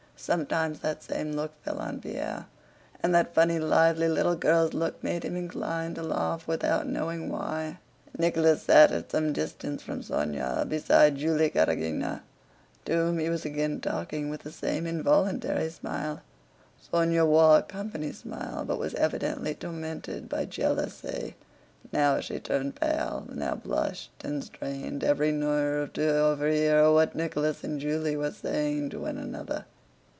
Sometimes 0.23 0.81
that 0.81 1.01
same 1.01 1.31
look 1.31 1.51
fell 1.63 1.79
on 1.79 1.99
Pierre, 1.99 2.45
and 3.01 3.11
that 3.15 3.33
funny 3.33 3.57
lively 3.59 4.07
little 4.07 4.35
girl's 4.35 4.75
look 4.75 5.03
made 5.03 5.23
him 5.25 5.35
inclined 5.35 5.95
to 5.95 6.03
laugh 6.03 6.47
without 6.47 6.85
knowing 6.87 7.27
why. 7.27 7.79
Nicholas 8.15 8.61
sat 8.61 8.91
at 8.91 9.09
some 9.09 9.33
distance 9.33 9.81
from 9.81 10.01
Sónya, 10.01 10.69
beside 10.69 11.15
Julie 11.15 11.49
Karágina, 11.49 12.21
to 12.85 12.93
whom 12.93 13.17
he 13.17 13.31
was 13.31 13.45
again 13.45 13.79
talking 13.81 14.29
with 14.29 14.43
the 14.43 14.51
same 14.51 14.85
involuntary 14.85 15.71
smile. 15.71 16.21
Sónya 16.93 17.25
wore 17.25 17.57
a 17.57 17.63
company 17.63 18.11
smile 18.11 18.63
but 18.63 18.77
was 18.77 18.93
evidently 18.93 19.55
tormented 19.55 20.29
by 20.29 20.45
jealousy; 20.45 21.35
now 21.91 22.19
she 22.19 22.39
turned 22.39 22.75
pale, 22.75 23.25
now 23.31 23.55
blushed 23.55 24.11
and 24.23 24.43
strained 24.43 25.03
every 25.03 25.31
nerve 25.31 25.93
to 25.93 26.15
overhear 26.15 26.91
what 26.91 27.15
Nicholas 27.15 27.63
and 27.63 27.79
Julie 27.81 28.15
were 28.17 28.29
saying 28.31 28.91
to 28.91 28.99
one 28.99 29.17
another. 29.17 29.65